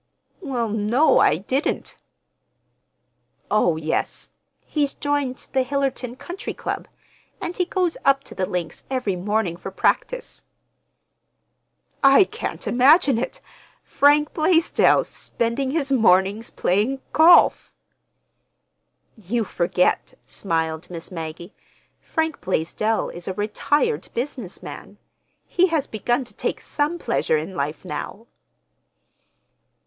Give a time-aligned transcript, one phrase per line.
[0.39, 1.95] "Well, no, I—didn't."
[3.51, 4.31] "Oh yes,
[4.65, 6.87] he's joined the Hillerton Country Club,
[7.39, 10.43] and he goes up to the links every morning for practice."
[12.03, 17.75] "I can't imagine it—Frank Blaisdell spending his mornings playing golf!"
[19.15, 21.53] "You forget," smiled Miss Maggie.
[21.99, 24.97] "Frank Blaisdell is a retired business man.
[25.45, 28.25] He has begun to take some pleasure in life now."